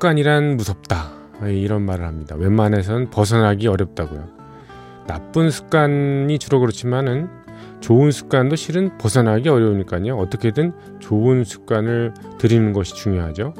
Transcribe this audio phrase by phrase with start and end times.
[0.00, 1.12] 습관이란 무섭다
[1.42, 2.34] 이런 말을 합니다.
[2.34, 4.28] 웬만해선 벗어나기 어렵다고요.
[5.06, 7.28] 나쁜 습관이 주로 그렇지만은
[7.80, 10.16] 좋은 습관도 실은 벗어나기 어려우니까요.
[10.16, 13.52] 어떻게든 좋은 습관을 들이는 것이 중요하죠.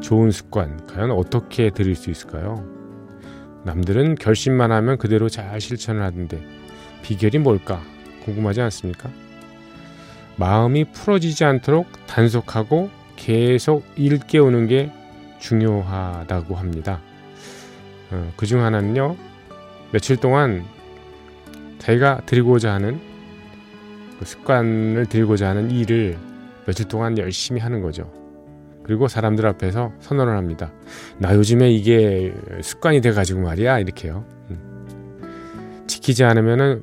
[0.00, 2.64] 좋은 습관, 과연 어떻게 들일 수 있을까요?
[3.64, 6.40] 남들은 결심만 하면 그대로 잘 실천을 하던데
[7.02, 7.80] 비결이 뭘까
[8.24, 9.10] 궁금하지 않습니까?
[10.36, 12.90] 마음이 풀어지지 않도록 단속하고
[13.24, 14.92] 계속 일깨우는 게
[15.38, 17.00] 중요하다고 합니다.
[18.10, 19.16] 어, 그중 하나는요,
[19.92, 20.62] 며칠 동안
[21.78, 23.00] 자기가 드리고자 하는
[24.18, 26.18] 그 습관을 들고자 하는 일을
[26.66, 28.12] 며칠 동안 열심히 하는 거죠.
[28.82, 30.70] 그리고 사람들 앞에서 선언을 합니다.
[31.18, 34.26] 나 요즘에 이게 습관이 돼가지고 말이야 이렇게요.
[34.50, 35.84] 음.
[35.86, 36.82] 지키지 않으면은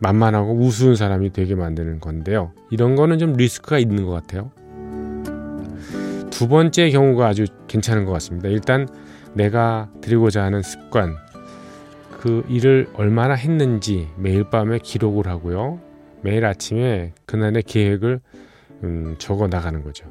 [0.00, 2.52] 만만하고 우스운 사람이 되게 만드는 건데요.
[2.70, 4.52] 이런 거는 좀 리스크가 있는 것 같아요.
[6.38, 8.48] 두 번째 경우가 아주 괜찮은 것 같습니다.
[8.48, 8.86] 일단
[9.34, 11.16] 내가 드리고자 하는 습관,
[12.20, 15.80] 그 일을 얼마나 했는지 매일 밤에 기록을 하고요.
[16.22, 18.20] 매일 아침에 그날의 계획을
[18.84, 20.06] 음, 적어 나가는 거죠.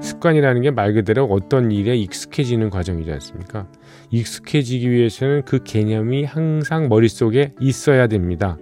[0.00, 3.66] 습관이라는 게 말 그대로 어떤 일에 익숙해지는 과정이지 않습니까?
[4.08, 8.56] 익숙해지기 위해서는 그 개념이 항상 머릿속에 있어야 됩니다.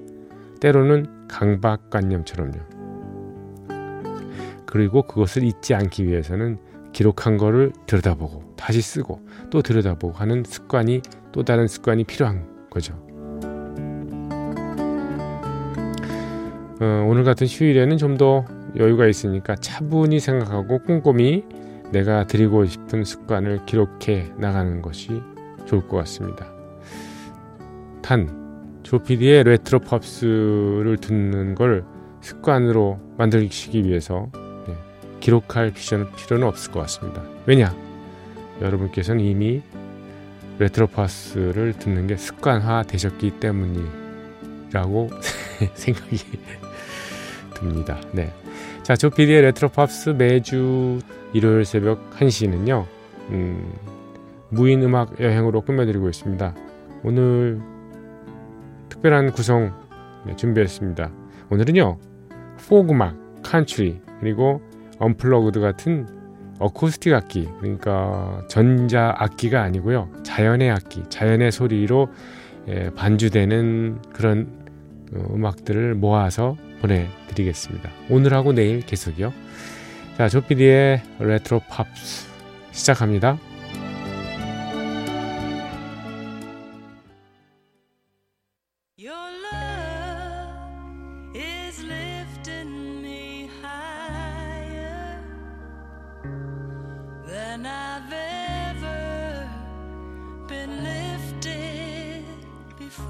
[0.59, 2.78] 때로는 강박관념처럼요.
[4.71, 6.59] 그리고 그것을 잊지 않기 위해서는
[6.93, 11.01] 기록한 거를 들여다보고 다시 쓰고 또 들여다보고 하는 습관이
[11.33, 12.95] 또 다른 습관이 필요한 거죠.
[16.81, 18.45] 어, 오늘 같은 휴일에는 좀 더
[18.77, 21.45] 여유가 있으니까 차분히 생각하고 꼼꼼히
[21.91, 25.23] 내가 드리고 싶은 습관을 기록해 나가는 것이
[25.65, 26.47] 좋을 것 같습니다.
[28.03, 31.85] 단, 조피디의 레트로 팝스를 듣는 걸
[32.21, 34.31] 습관으로 만들기 위해서
[35.21, 37.23] 기록할 필요는 없을 것 같습니다.
[37.47, 37.75] 왜냐?
[38.61, 39.63] 여러분께서는 이미
[40.59, 45.11] 레트로 팝스를 듣는 게 습관화 되셨기 때문이라고
[45.75, 46.19] 생각이
[47.55, 48.01] 듭니다.
[48.13, 48.33] 네.
[48.83, 50.99] 자, 조피디의 레트로팝스 매주
[51.33, 52.87] 일요일 새벽 1시는요,
[53.31, 53.73] 음,
[54.49, 56.55] 무인 음악 여행으로 꾸며드리고 있습니다.
[57.05, 57.61] 오늘
[58.89, 59.73] 특별한 구성
[60.27, 61.11] 네, 준비했습니다.
[61.51, 61.99] 오늘은요,
[62.69, 64.61] 포크 음악, 컨트리, 그리고
[64.99, 66.07] unplugged 같은
[66.59, 70.11] 어쿠스틱 악기 그러니까 전자 악기가 아니고요.
[70.25, 72.09] 자연의 악기 자연의 소리로
[72.69, 74.49] 예, 반주되는 그런
[75.15, 77.91] 어, 음악들을 모아서 보내드리겠습니다.
[78.11, 79.33] 오늘하고 내일 계속이요.
[80.19, 82.29] 자 조피디의 레트로 팝스
[82.73, 83.39] 시작합니다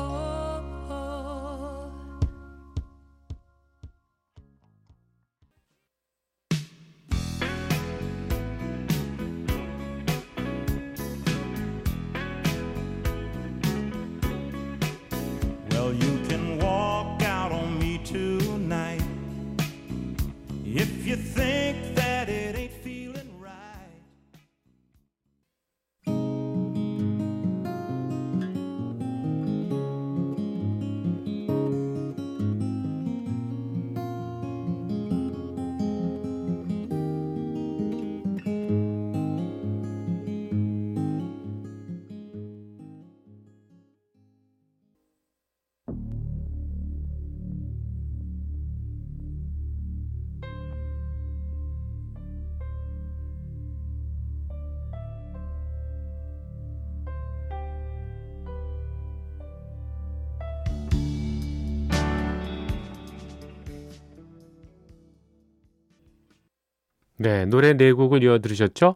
[0.01, 0.38] Oh.
[67.19, 68.95] 네, 노래 네 곡을 이어 들으셨죠?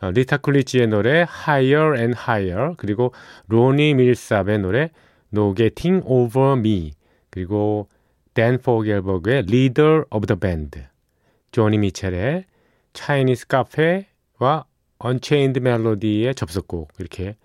[0.00, 3.12] 어, 리타 쿨리지의 노래 Higher and Higher 그리고
[3.48, 4.90] 로니 밀삽의 노래
[5.32, 6.92] No Getting Over Me
[7.28, 7.88] 그리고
[8.32, 10.80] 댄 포겔버그의 Leader of the Band
[11.52, 12.46] 조니 미첼의
[12.94, 14.64] Chinese Cafe와
[14.98, 17.36] Unchained Melody의 접속곡 이렇게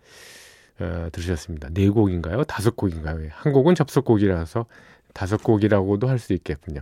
[0.80, 1.70] 어, 들으셨습니다.
[1.74, 2.44] 네 곡인가요?
[2.46, 3.30] 다섯 곡인가요?
[3.32, 4.66] 한 곡은 접속곡이라서
[5.14, 6.82] 다섯 곡이라고도 할 수 있겠군요.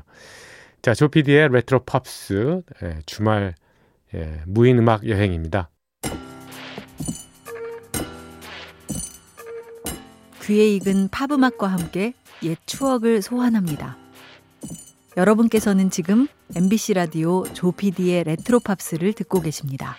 [0.83, 3.56] 자, 조피디의 레트로 팝스 예, 주말
[4.13, 5.69] 예, 무인 음악 여행입니다.
[10.41, 12.13] 귀에 익은 팝 음악과 함께
[12.44, 13.95] 옛 추억을 소환합니다.
[15.15, 19.95] 여러분께서는 지금 MBC 라디오 조피디의 레트로 팝스를 듣고 계십니다.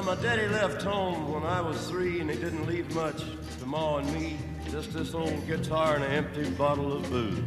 [0.00, 3.18] Well, my daddy left home when I was three, and he didn't leave much
[3.58, 4.38] to Ma and me.
[4.70, 7.38] Just this old guitar and an empty bottle of booze.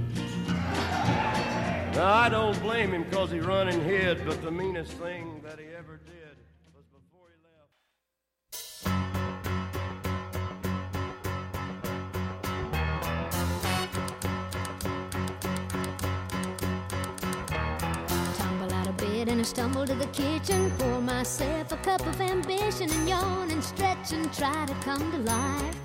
[1.95, 5.57] Now, I don't blame him because he run and hid, but the meanest thing that
[5.57, 6.32] he ever did
[19.43, 20.71] and stumble to the kitchen.
[20.77, 25.17] Pour myself a cup of ambition and yawn and stretch and try to come to
[25.17, 25.82] life.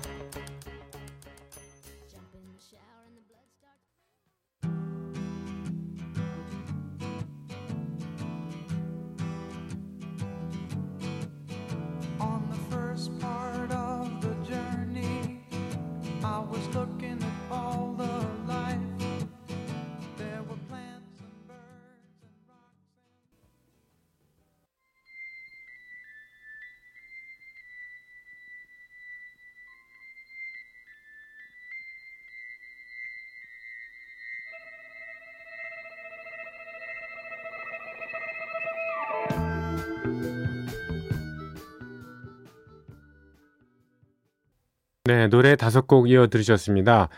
[45.09, 47.09] 네, 노래 다섯 곡 이어 들으셨습니다.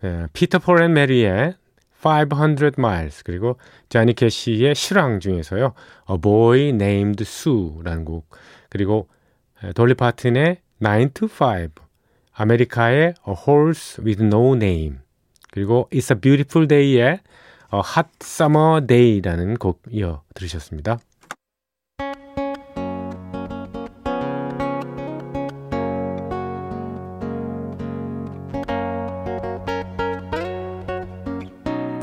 [0.00, 1.54] 네, 피터 폴 앤 메리의
[2.02, 3.58] 500 miles 그리고
[3.88, 5.72] 자니 캐시의 실황 중에서요.
[6.10, 8.28] A Boy Named Sue라는 곡
[8.68, 9.08] 그리고
[9.62, 11.68] 에, 돌리 파튼의 9 to 5
[12.32, 14.96] 아메리카의 A Horse with No Name
[15.52, 17.20] 그리고 It's a Beautiful Day의 A
[17.72, 20.98] Hot Summer Day라는 곡 이어 들으셨습니다.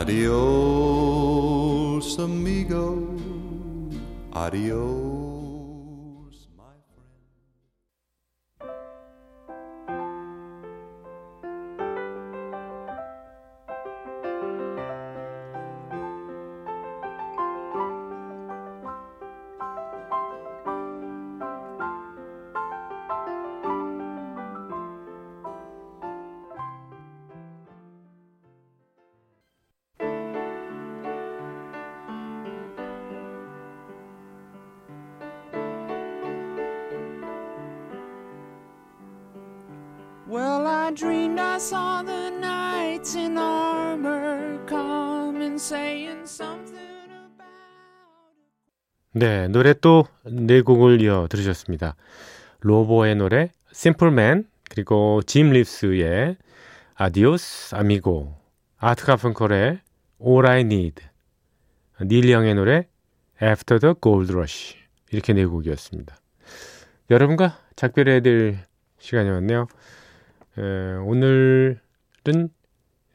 [0.00, 0.32] Adios,
[2.18, 3.06] amigo.
[4.32, 5.29] Adios,
[40.90, 47.46] I dreamed I saw the knights in armor coming, saying something about.
[49.12, 51.94] 네, 노래 또 네 곡을 이어 들으셨습니다.
[52.58, 53.52] 로보의 노래
[54.02, 56.36] Man 그리고 짐 리브스의
[56.96, 58.34] Adios Amigo
[58.78, 59.78] 아트 가펑컬의
[60.20, 61.04] All I Need,
[62.02, 62.88] 닐 영의 노래
[63.40, 64.76] After the Gold Rush
[65.12, 66.16] 이렇게 네 곡이었습니다.
[67.10, 68.66] 여러분과 작별해야 될
[68.98, 69.68] 시간이 왔네요.
[70.58, 71.78] 에, 오늘은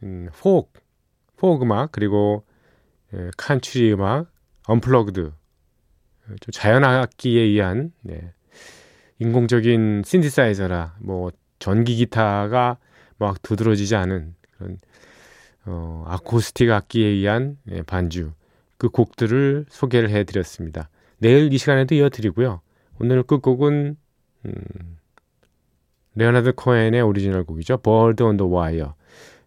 [0.03, 0.81] 음, 포크,
[1.37, 2.45] 포크 음악 그리고
[3.13, 4.31] 에, 컨트리 음악,
[4.67, 5.31] unplugged
[6.27, 8.33] 좀 자연악기에 의한 네,
[9.19, 12.77] 인공적인 신디사이저나 뭐 전기 기타가
[13.17, 14.77] 막 두드러지지 않은 그런
[15.65, 18.33] 어, 아코스틱 악기에 의한 예, 반주
[18.77, 20.89] 그 곡들을 소개를 해드렸습니다.
[21.17, 22.61] 내일 이 시간에도 이어드리고요.
[22.99, 23.97] 오늘 끝곡은
[24.45, 24.97] 음,
[26.15, 27.77] 레오나드 코엔의 오리지널 곡이죠.
[27.77, 28.91] Bird on the Wire.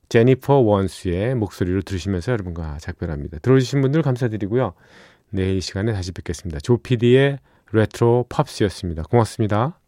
[0.08, 3.38] 제니퍼 원스의 목소리로 들으시면서 여러분과 작별합니다.
[3.40, 4.74] 들어주신 분들 감사드리고요.
[5.30, 6.60] 내일 이 시간에 다시 뵙겠습니다.
[6.60, 7.38] 조피디의
[7.72, 9.02] 레트로 팝스였습니다.
[9.04, 9.78] 고맙습니다.